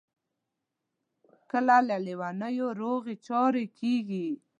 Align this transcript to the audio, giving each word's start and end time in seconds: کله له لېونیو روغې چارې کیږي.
کله 1.51 1.77
له 1.87 1.97
لېونیو 2.05 2.67
روغې 2.81 3.15
چارې 3.27 3.65
کیږي. 3.79 4.27